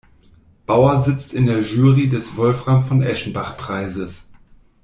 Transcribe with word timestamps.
Bauer 0.65 1.03
sitzt 1.03 1.31
in 1.31 1.45
der 1.45 1.59
Jury 1.61 2.09
des 2.09 2.35
Wolfram-von-Eschenbach-Preises. 2.35 4.31